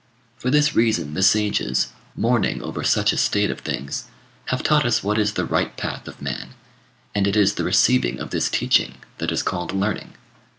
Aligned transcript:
For 0.35 0.49
this 0.49 0.73
reason 0.75 1.13
the 1.13 1.21
sages, 1.21 1.89
mourning 2.15 2.59
over 2.63 2.83
such 2.83 3.13
a 3.13 3.17
state 3.17 3.51
of 3.51 3.59
things, 3.59 4.05
have 4.45 4.63
taught 4.63 4.83
us 4.83 5.03
what 5.03 5.19
is 5.19 5.33
the 5.33 5.45
right 5.45 5.77
path 5.77 6.07
of 6.07 6.19
man; 6.23 6.55
and 7.13 7.27
it 7.27 7.35
is 7.35 7.53
the 7.53 7.63
receiving 7.63 8.19
of 8.19 8.31
this 8.31 8.49
teaching 8.49 8.95
that 9.19 9.31
is 9.31 9.43
called 9.43 9.73
learning. 9.75 10.13